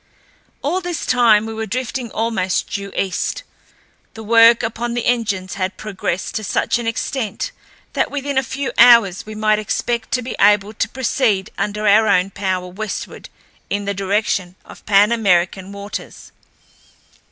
[0.63, 3.43] All this time we were drifting almost due east.
[4.15, 7.51] The work upon the engines had progressed to such an extent
[7.93, 12.07] that within a few hours we might expect to be able to proceed under our
[12.07, 13.29] own power westward
[13.69, 16.31] in the direction of Pan American waters.